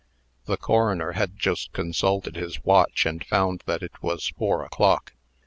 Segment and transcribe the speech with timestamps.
[0.45, 5.13] The coroner had just consulted his watch, and found that it was four o'clock.